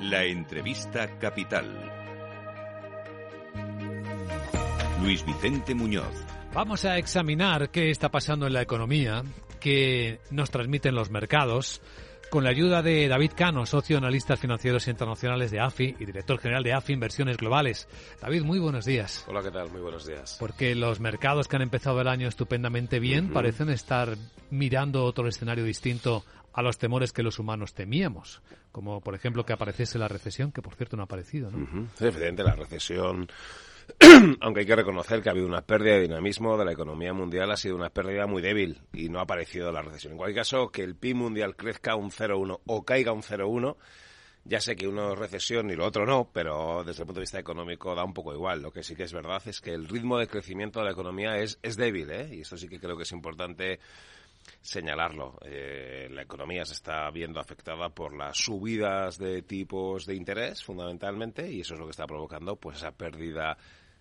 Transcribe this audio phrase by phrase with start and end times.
[0.00, 1.66] La entrevista capital.
[5.02, 6.24] Luis Vicente Muñoz.
[6.54, 9.22] Vamos a examinar qué está pasando en la economía,
[9.60, 11.82] qué nos transmiten los mercados,
[12.30, 16.62] con la ayuda de David Cano, socio analistas financieros internacionales de AFI y director general
[16.62, 17.88] de AFI Inversiones Globales.
[18.22, 19.24] David, muy buenos días.
[19.26, 19.70] Hola, ¿qué tal?
[19.70, 20.36] Muy buenos días.
[20.38, 24.16] Porque los mercados que han empezado el año estupendamente bien parecen estar
[24.50, 29.52] mirando otro escenario distinto a los temores que los humanos temíamos, como por ejemplo que
[29.52, 31.88] apareciese la recesión, que por cierto no ha aparecido, ¿no?
[32.00, 33.28] evidente, la recesión
[34.40, 37.50] aunque hay que reconocer que ha habido una pérdida de dinamismo de la economía mundial,
[37.50, 40.12] ha sido una pérdida muy débil y no ha aparecido la recesión.
[40.12, 43.76] En cualquier caso, que el PIB mundial crezca un 0,1 o caiga un 0,1,
[44.44, 47.24] ya sé que uno es recesión y lo otro no, pero desde el punto de
[47.24, 48.62] vista económico da un poco igual.
[48.62, 51.38] Lo que sí que es verdad es que el ritmo de crecimiento de la economía
[51.38, 52.28] es, es débil, ¿eh?
[52.32, 53.80] y esto sí que creo que es importante
[54.60, 55.38] señalarlo.
[55.42, 61.50] Eh, la economía se está viendo afectada por las subidas de tipos de interés, fundamentalmente,
[61.50, 63.56] y eso es lo que está provocando pues esa pérdida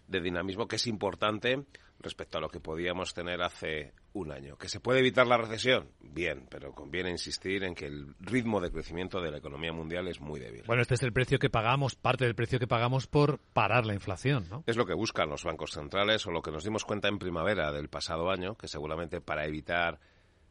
[0.08, 1.66] de dinamismo que es importante
[2.00, 4.58] respecto a lo que podíamos tener hace un año.
[4.58, 5.90] ¿Que se puede evitar la recesión?
[6.00, 10.20] Bien, pero conviene insistir en que el ritmo de crecimiento de la economía mundial es
[10.20, 10.64] muy débil.
[10.66, 13.94] Bueno, este es el precio que pagamos, parte del precio que pagamos por parar la
[13.94, 14.64] inflación, ¿no?
[14.66, 17.72] Es lo que buscan los bancos centrales o lo que nos dimos cuenta en primavera
[17.72, 20.00] del pasado año, que seguramente para evitar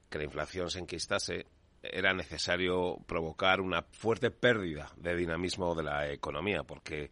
[0.09, 1.47] que la inflación se enquistase,
[1.83, 7.11] era necesario provocar una fuerte pérdida de dinamismo de la economía, porque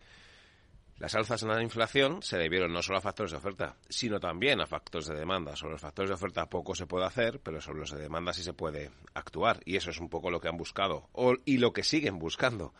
[0.98, 4.62] las alzas en la inflación se debieron no solo a factores de oferta, sino también
[4.62, 5.54] a factores de demanda.
[5.54, 8.42] Sobre los factores de oferta poco se puede hacer, pero sobre los de demanda sí
[8.42, 9.60] se puede actuar.
[9.66, 11.10] Y eso es un poco lo que han buscado
[11.44, 12.72] y lo que siguen buscando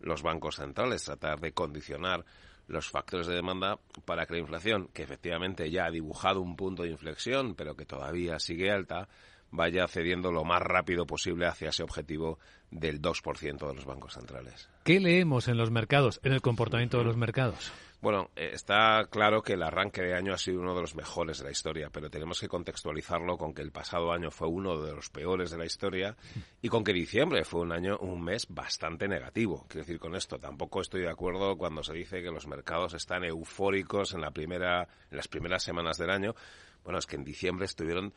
[0.00, 2.26] los bancos centrales, tratar de condicionar
[2.66, 6.82] los factores de demanda para que la inflación, que efectivamente ya ha dibujado un punto
[6.82, 9.08] de inflexión, pero que todavía sigue alta,
[9.52, 12.38] vaya cediendo lo más rápido posible hacia ese objetivo
[12.70, 14.68] del 2% de los bancos centrales.
[14.82, 17.70] ¿Qué leemos en los mercados, en el comportamiento de los mercados?
[18.00, 21.38] Bueno, eh, está claro que el arranque de año ha sido uno de los mejores
[21.38, 24.92] de la historia, pero tenemos que contextualizarlo con que el pasado año fue uno de
[24.92, 26.16] los peores de la historia
[26.60, 29.66] y con que diciembre fue un año, un mes bastante negativo.
[29.68, 33.22] Quiero decir con esto, tampoco estoy de acuerdo cuando se dice que los mercados están
[33.22, 36.34] eufóricos en la primera, en las primeras semanas del año.
[36.82, 38.12] Bueno, es que en diciembre estuvieron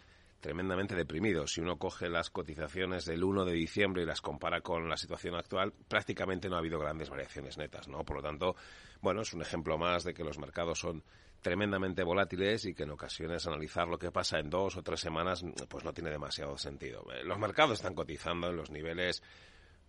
[0.45, 1.47] tremendamente deprimido.
[1.47, 5.33] Si uno coge las cotizaciones del 1 de diciembre y las compara con la situación
[5.33, 8.03] actual, prácticamente no ha habido grandes variaciones netas, ¿no?
[8.03, 8.55] Por lo tanto,
[9.01, 11.03] bueno, es un ejemplo más de que los mercados son
[11.41, 15.43] tremendamente volátiles y que en ocasiones analizar lo que pasa en dos o tres semanas
[15.67, 17.03] pues no tiene demasiado sentido.
[17.11, 19.23] Eh, los mercados están cotizando en los niveles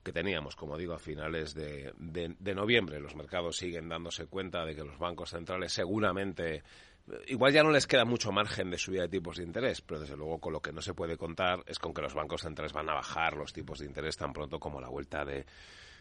[0.02, 2.98] que teníamos, como digo, a finales de, de noviembre.
[2.98, 6.62] Los mercados siguen dándose cuenta de que los bancos centrales seguramente
[7.28, 10.16] Igual ya no les queda mucho margen de subida de tipos de interés, pero desde
[10.16, 12.88] luego con lo que no se puede contar es con que los bancos centrales van
[12.90, 15.46] a bajar los tipos de interés tan pronto como la vuelta de,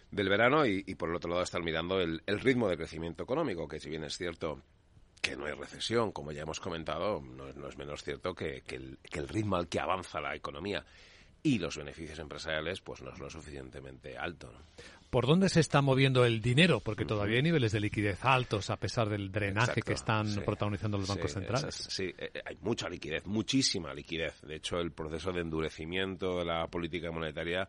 [0.10, 3.80] del verano y, por el otro lado están mirando el, ritmo de crecimiento económico, que
[3.80, 4.62] si bien es cierto
[5.22, 9.20] que no hay recesión, como ya hemos comentado, no, es menos cierto que, el, que
[9.20, 10.86] el ritmo al que avanza la economía
[11.44, 14.52] y los beneficios empresariales pues no es lo suficientemente alto.
[15.16, 16.81] ¿Por dónde se está moviendo el dinero?
[16.81, 21.08] Porque todavía hay niveles de liquidez altos a pesar del drenaje que están protagonizando los
[21.08, 21.88] bancos centrales.
[21.90, 24.42] sí, eh, eh, hay mucha liquidez, muchísima liquidez.
[24.42, 27.66] De hecho, el proceso de endurecimiento de la política monetaria,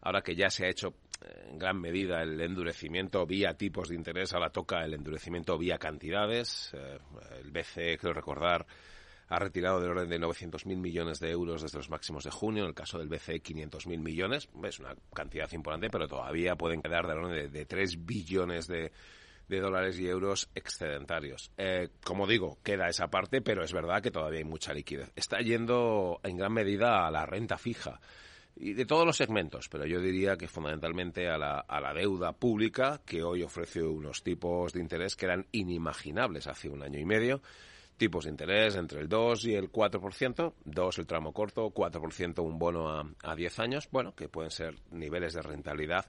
[0.00, 3.96] ahora que ya se ha hecho eh, en gran medida el endurecimiento vía tipos de
[3.96, 6.72] interés, ahora toca el endurecimiento vía cantidades.
[6.72, 8.64] el BCE, creo recordar,
[9.30, 12.70] ha retirado del orden de 900.000 millones de euros desde los máximos de junio, en
[12.70, 17.18] el caso del BCE 500.000 millones, es una cantidad importante, pero todavía pueden quedar del
[17.18, 18.90] orden de, 3 billones de,
[19.48, 21.52] dólares y euros excedentarios.
[21.56, 25.12] Eh, como digo, queda esa parte, pero es verdad que todavía hay mucha liquidez.
[25.14, 28.00] Está yendo en gran medida a la renta fija
[28.56, 32.32] y de todos los segmentos, pero yo diría que fundamentalmente a la, a la deuda
[32.32, 37.04] pública, que hoy ofrece unos tipos de interés que eran inimaginables hace un año y
[37.04, 37.40] medio
[38.00, 42.58] tipos de interés entre el 2 y el 4%, 2 el tramo corto, 4% un
[42.58, 46.06] bono a, a 10 años, bueno, que pueden ser niveles de rentabilidad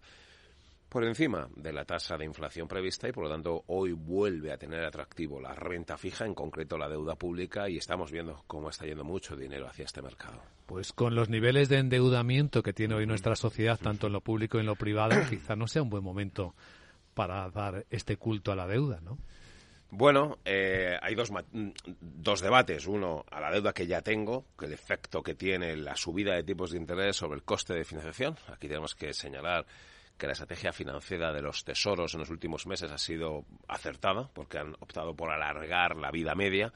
[0.87, 4.57] por encima de la tasa de inflación prevista y por lo tanto hoy vuelve a
[4.57, 8.85] tener atractivo la renta fija, en concreto la deuda pública y estamos viendo cómo está
[8.85, 10.41] yendo mucho dinero hacia este mercado.
[10.65, 14.57] Pues con los niveles de endeudamiento que tiene hoy nuestra sociedad, tanto en lo público
[14.57, 16.55] y en lo privado, quizá no sea un buen momento
[17.13, 19.17] para dar este culto a la deuda, ¿no?
[19.93, 22.87] Bueno, eh, hay dos, dos debates.
[22.87, 26.43] Uno, a la deuda que ya tengo, que el efecto que tiene la subida de
[26.43, 28.37] tipos de interés sobre el coste de financiación.
[28.47, 29.65] Aquí tenemos que señalar
[30.17, 34.59] que la estrategia financiera de los tesoros en los últimos meses ha sido acertada, porque
[34.59, 36.71] han optado por alargar la vida media.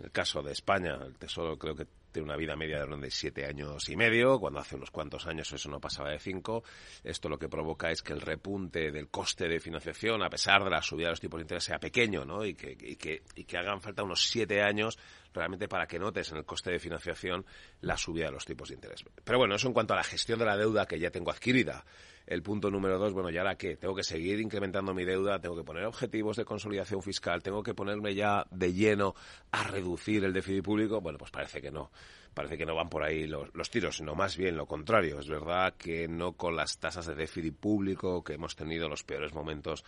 [0.00, 1.86] En el caso de España, el Tesoro creo que
[2.22, 5.80] una vida media de siete años y medio, cuando hace unos cuantos años eso no
[5.80, 6.64] pasaba de cinco.
[7.04, 10.70] Esto lo que provoca es que el repunte del coste de financiación, a pesar de
[10.70, 12.44] la subida de los tipos de interés, sea pequeño, ¿no?
[12.44, 14.98] Y que, y que, y que hagan falta unos siete años
[15.32, 17.44] realmente para que notes en el coste de financiación
[17.80, 19.04] la subida de los tipos de interés.
[19.24, 21.84] Pero bueno, eso en cuanto a la gestión de la deuda que ya tengo adquirida.
[22.26, 23.76] El punto número dos, bueno, ¿y ahora qué?
[23.76, 27.72] Tengo que seguir incrementando mi deuda, tengo que poner objetivos de consolidación fiscal, tengo que
[27.72, 29.14] ponerme ya de lleno
[29.52, 31.00] a reducir el déficit público.
[31.00, 31.92] Bueno, pues parece que no.
[32.34, 35.20] Parece que no van por ahí los, tiros, sino más bien lo contrario.
[35.20, 39.32] Es verdad que no con las tasas de déficit público que hemos tenido los peores
[39.32, 39.84] momentos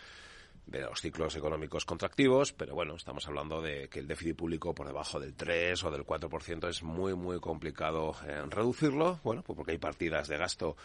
[0.64, 4.86] de los ciclos económicos contractivos, pero bueno, estamos hablando de que el déficit público por
[4.86, 9.56] debajo del 3 o del 4% es muy, muy complicado en eh, reducirlo, bueno, pues
[9.56, 10.76] porque hay partidas de gasto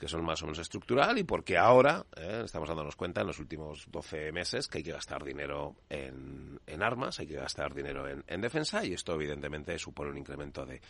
[0.00, 3.38] que son más o menos estructural y porque ahora eh, estamos dándonos cuenta en los
[3.38, 8.08] últimos 12 meses que hay que gastar dinero en, en armas, hay que gastar dinero
[8.08, 10.80] en, en, defensa y esto evidentemente supone un incremento de,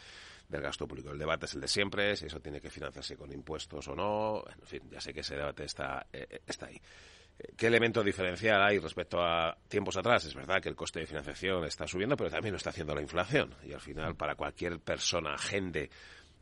[0.49, 1.11] del gasto público.
[1.11, 4.45] El debate es el de siempre, si eso tiene que financiarse con impuestos o no,
[4.47, 6.81] en fin, ya sé que ese debate está, eh, está ahí.
[7.57, 10.25] ¿Qué elemento diferencial hay respecto a tiempos atrás?
[10.27, 13.01] Es verdad que el coste de financiación está subiendo, pero también lo está haciendo la
[13.01, 13.55] inflación.
[13.65, 15.91] Y al final, para cualquier persona, gente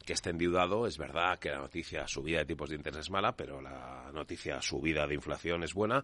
[0.08, 3.36] que esté endeudado, es verdad que la noticia subida de tipos de interés es mala,
[3.36, 6.02] pero la noticia subida de inflación es buena.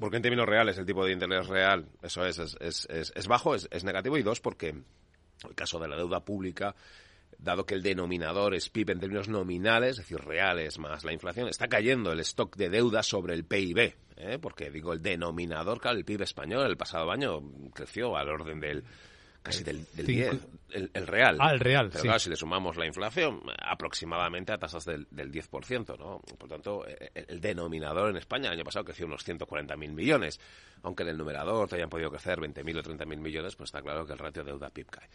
[0.00, 2.56] Porque en términos reales el tipo de interés real, eso es, es,
[2.90, 4.18] es, es bajo, es, es negativo.
[4.18, 6.74] Y dos, porque el caso de la deuda pública
[7.38, 11.46] dado que el denominador es PIB en términos nominales, es decir, reales más la inflación,
[11.46, 14.38] está cayendo el stock de deuda sobre el PIB, ¿eh?
[14.40, 17.42] porque digo el denominador, claro, el PIB español el pasado año
[17.72, 18.84] creció al orden del
[19.42, 20.40] casi del, del 10,
[20.70, 21.36] el, el, real.
[21.40, 22.06] Ah, el real, Pero sí.
[22.06, 26.20] claro, si le sumamos la inflación, aproximadamente a tasas del, del 10%, ¿no?
[26.38, 30.40] Por tanto, el, el, denominador en España el año pasado creció unos 140.000 millones,
[30.82, 34.06] aunque en el numerador te hayan podido crecer 20.000 o 30.000 millones, pues está claro
[34.06, 35.08] que el ratio deuda-PIB cae.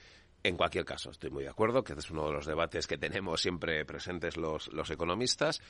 [0.43, 2.97] En cualquier caso, estoy muy de acuerdo que este es uno de los debates que
[2.97, 5.61] tenemos siempre presentes los, los economistas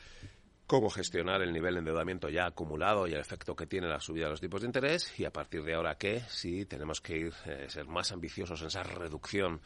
[0.67, 4.25] cómo gestionar el nivel de endeudamiento ya acumulado y el efecto que tiene la subida
[4.25, 7.33] de los tipos de interés y a partir de ahora qué, si tenemos que ir
[7.45, 9.61] eh, ser más ambiciosos en esa reducción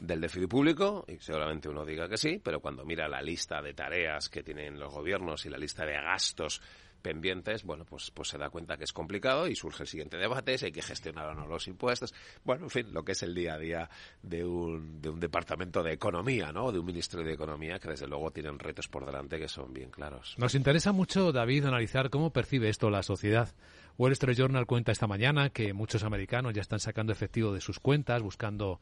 [0.00, 3.74] del déficit público y seguramente uno diga que sí, pero cuando mira la lista de
[3.74, 6.62] tareas que tienen los gobiernos y la lista de gastos
[7.02, 10.56] pendientes, bueno, pues, pues se da cuenta que es complicado y surge el siguiente debate,
[10.56, 12.14] si hay que gestionar o no los impuestos.
[12.44, 13.90] Bueno, en fin, lo que es el día a día
[14.22, 16.72] de un, de un departamento de economía, ¿no?
[16.72, 19.90] De un ministerio de economía que desde luego tienen retos por delante que son bien
[19.90, 20.34] claros.
[20.38, 23.54] Nos interesa mucho, David, analizar cómo percibe esto la sociedad.
[23.98, 27.78] Wall Street Journal cuenta esta mañana que muchos americanos ya están sacando efectivo de sus
[27.78, 28.80] cuentas, buscando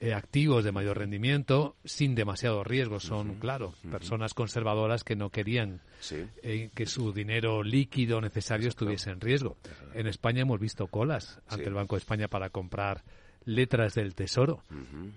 [0.00, 3.00] eh, activos de mayor rendimiento sin demasiado riesgo.
[3.00, 3.90] Son, uh -huh, claro, uh -huh.
[3.90, 6.24] personas conservadoras que no querían sí.
[6.42, 8.84] eh, que su dinero líquido necesario Exacto.
[8.84, 9.56] estuviese en riesgo.
[9.94, 11.68] En España hemos visto colas ante sí.
[11.68, 13.02] el Banco de España para comprar
[13.44, 14.62] letras del Tesoro.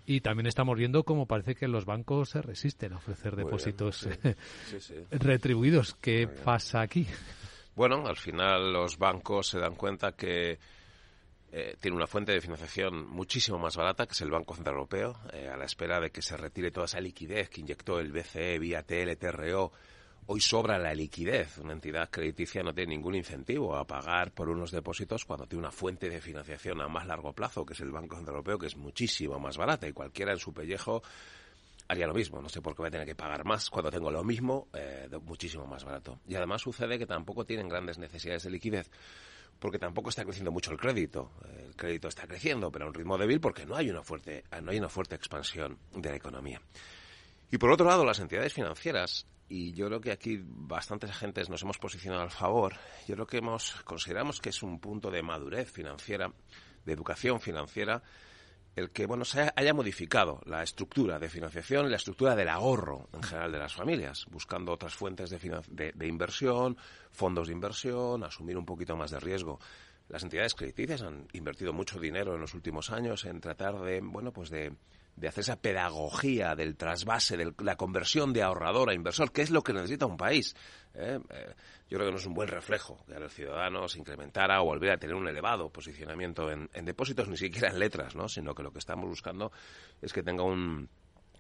[0.06, 3.98] Y también estamos viendo cómo parece que los bancos se resisten a ofrecer Muy depósitos
[3.98, 4.94] sí.
[5.12, 5.96] retribuidos.
[5.96, 7.06] ¿Qué pasa aquí?
[7.76, 10.60] Bueno, al final los bancos se dan cuenta que
[11.54, 15.20] eh, tiene una fuente de financiación muchísimo más barata, que es el Banco Central Europeo,
[15.34, 18.58] eh, a la espera de que se retire toda esa liquidez que inyectó el BCE
[18.58, 19.74] vía TLTRO.
[20.28, 21.58] Hoy sobra la liquidez.
[21.58, 25.72] Una entidad crediticia no tiene ningún incentivo a pagar por unos depósitos cuando tiene una
[25.72, 28.78] fuente de financiación a más largo plazo, que es el Banco Central Europeo, que es
[28.78, 31.04] muchísimo más barata y cualquiera en su pellejo
[31.90, 32.42] haría lo mismo.
[32.42, 35.10] No sé por qué voy a tener que pagar más cuando tengo lo mismo, eh,
[35.24, 36.22] muchísimo más barato.
[36.26, 38.90] Y además sucede que tampoco tienen grandes necesidades de liquidez
[39.62, 41.34] porque tampoco está creciendo mucho el crédito.
[41.56, 44.72] El crédito está creciendo, pero a un ritmo débil porque no hay una fuerte, no
[44.72, 46.60] hay una fuerte expansión de la economía.
[47.52, 51.62] Y por otro lado, las entidades financieras, y yo creo que aquí bastantes agentes nos
[51.62, 52.74] hemos posicionado al favor,
[53.08, 56.34] yo creo que hemos, consideramos que es un punto de madurez financiera,
[56.84, 58.02] de educación financiera,
[58.76, 63.10] el que bueno se haya modificado la estructura de financiación y la estructura del ahorro
[63.14, 66.78] en general de las familias, buscando otras fuentes de, de, inversión,
[67.12, 69.60] fondos de inversión, asumir un poquito más de riesgo.
[70.08, 74.32] Las entidades crediticias han invertido mucho dinero en los últimos años en tratar de bueno
[74.32, 74.74] pues de,
[75.16, 79.52] de hacer esa pedagogía del trasvase, de la conversión de ahorrador a inversor, que es
[79.52, 80.56] lo que necesita un país.
[80.96, 81.20] ¿Eh?
[81.30, 81.54] Eh,
[81.90, 84.96] yo creo que no es un buen reflejo que a los ciudadanos incrementara o volviera
[84.96, 88.30] a tener un elevado posicionamiento en, depósitos, ni siquiera en letras, ¿no?
[88.30, 89.52] sino que lo que estamos buscando
[90.02, 90.90] es que tenga un,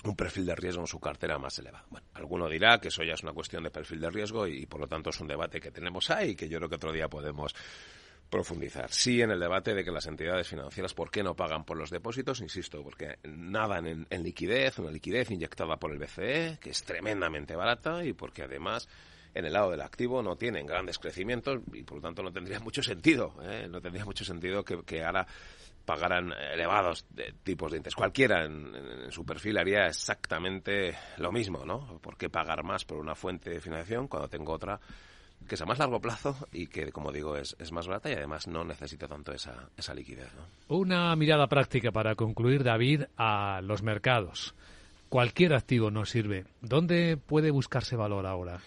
[0.03, 1.86] un perfil de riesgo en su cartera más elevado.
[1.89, 4.81] Bueno, alguno dirá que eso ya es una cuestión de perfil de riesgo y, por
[4.81, 7.53] lo tanto es un debate que tenemos ahí que yo creo que otro día podemos
[8.29, 8.91] profundizar.
[8.91, 11.89] Sí en el debate de que las entidades financieras, ¿por qué no pagan por los
[11.89, 12.39] depósitos?
[12.39, 18.03] Insisto, porque nadan en, liquidez, una liquidez inyectada por el BCE, que es tremendamente barata,
[18.05, 18.88] y porque además
[19.34, 22.60] en el lado del activo no tienen grandes crecimientos y por lo tanto no tendría
[22.62, 23.68] mucho sentido, ¿eh?
[23.70, 25.26] no tendría mucho sentido que, ahora
[25.86, 27.06] pagaran elevados
[27.44, 27.96] tipos de interés.
[27.96, 32.00] Cualquiera en, su perfil haría exactamente lo mismo, ¿no?
[32.00, 34.80] ¿Por qué pagar más por una fuente de financiación cuando tengo otra
[35.48, 38.14] que es a más largo plazo y que, como digo, es, es más barata y
[38.14, 40.78] además no necesita tanto esa, esa liquidez, ¿no?
[40.78, 44.54] Una mirada práctica para concluir, David, a los mercados.
[45.10, 46.46] Cualquier activo nos sirve.
[46.62, 48.62] ¿Dónde puede buscarse valor ahora?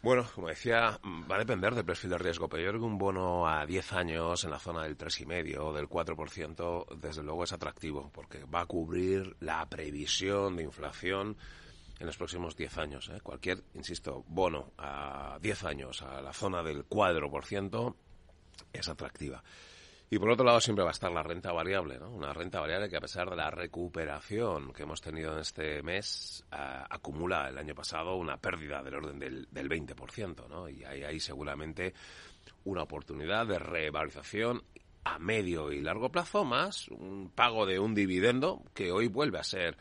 [0.00, 2.98] Bueno, como decía, va a depender del perfil de riesgo, pero yo creo que un
[2.98, 7.52] bono a 10 años en la zona del 3,5 o del 4%, desde luego es
[7.52, 11.36] atractivo, porque va a cubrir la previsión de inflación
[11.98, 13.10] en los próximos 10 años.
[13.12, 13.20] ¿eh?
[13.20, 17.94] Cualquier, insisto, bono a 10 años a la zona del 4%
[18.72, 19.42] es atractiva.
[20.10, 22.10] Y por otro lado siempre va a estar la renta variable, ¿no?
[22.10, 26.44] Una renta variable que a pesar de la recuperación que hemos tenido en este mes,
[26.50, 30.68] acumula el año pasado una pérdida del orden del, del 20%, ¿no?
[30.68, 31.92] Y hay ahí seguramente
[32.64, 34.62] una oportunidad de revalorización
[35.04, 39.44] a medio y largo plazo más un pago de un dividendo que hoy vuelve a
[39.44, 39.76] ser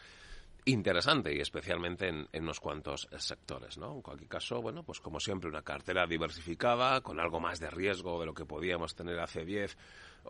[0.68, 3.96] interesante y especialmente en, en, unos cuantos sectores, ¿no?
[3.96, 8.20] En cualquier caso, bueno, pues como siempre una cartera diversificada con algo más de riesgo
[8.20, 9.78] de lo que podíamos tener hace 10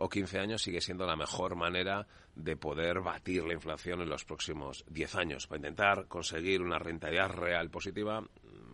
[0.00, 4.24] o 15 años sigue siendo la mejor manera de poder batir la inflación en los
[4.24, 5.46] próximos 10 años.
[5.46, 8.22] Para intentar conseguir una rentabilidad real positiva,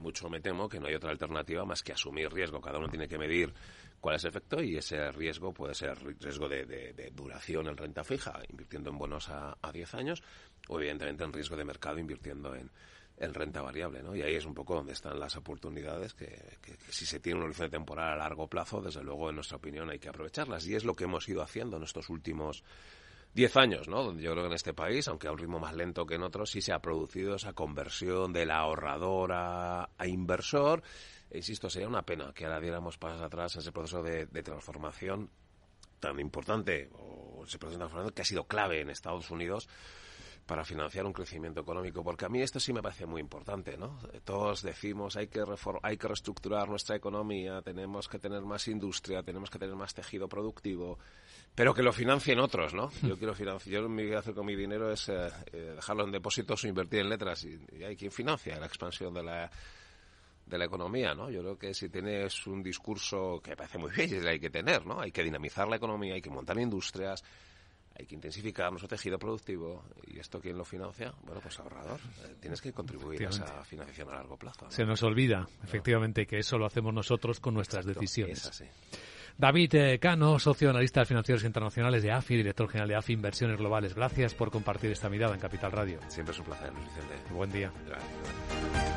[0.04, 2.60] mucho me temo que no hay otra alternativa más que asumir riesgo.
[2.60, 3.52] Cada uno tiene que medir
[4.00, 8.40] cuál es el efecto y ese riesgo puede ser riesgo de, duración en renta fija,
[8.48, 10.22] invirtiendo en bonos a, a 10 años,
[10.68, 12.70] o evidentemente en riesgo de mercado invirtiendo en,
[13.16, 14.14] en renta variable, ¿no?
[14.16, 16.58] Y ahí es un poco donde están las oportunidades que,
[16.88, 19.98] si se tiene un horizonte temporal a largo plazo, desde luego, en nuestra opinión, hay
[19.98, 20.66] que aprovecharlas.
[20.66, 22.64] Y es lo que hemos ido haciendo en estos últimos
[23.34, 24.16] diez años, ¿no?
[24.18, 26.50] Yo creo que en este país, aunque a un ritmo más lento que en otros,
[26.50, 30.82] sí se ha producido esa conversión del ahorrador a, inversor.
[31.30, 34.42] E insisto, sería una pena que ahora diéramos pasos atrás en ese proceso de, de
[34.42, 35.30] transformación
[35.98, 39.68] tan importante, o ese proceso de transformación que ha sido clave en Estados Unidos,
[40.46, 43.98] para financiar un crecimiento económico, porque a mí esto sí me parece muy importante, ¿no?
[44.24, 45.42] Todos decimos hay que
[45.82, 50.28] hay que reestructurar nuestra economía, tenemos que tener más industria, tenemos que tener más tejido
[50.28, 50.98] productivo,
[51.54, 52.90] pero que lo financien otros, ¿no?
[53.02, 56.12] Yo quiero financiar, yo lo que hacer con mi dinero es eh, eh, dejarlo en
[56.12, 59.50] depósitos o invertir en letras y, hay quien financia la expansión de la
[60.44, 61.30] de la economía, ¿no?
[61.30, 64.84] Yo creo que si tienes un discurso que parece muy bien y hay que tener,
[64.84, 65.00] ¿no?
[65.00, 67.24] Hay que dinamizar la economía, hay que montar industrias,
[67.96, 69.84] hay que intensificar nuestro tejido productivo.
[70.06, 71.12] ¿Y esto quién lo financia?
[71.22, 72.00] Bueno, pues ahorrador.
[72.24, 74.70] Eh, tienes que contribuir a esa financiación a largo plazo.
[74.70, 78.44] Se nos olvida, efectivamente, que eso lo hacemos nosotros con nuestras decisiones.
[78.46, 78.64] Es
[79.36, 83.94] David eh, Cano, socio de financieros internacionales de AFI, director general de AFI Inversiones Globales.
[83.94, 85.98] Gracias por compartir esta mirada en Capital Radio.
[86.08, 87.34] Siempre es un placer, Luis Vicente.
[87.34, 87.72] Buen día.
[87.84, 88.93] Gracias.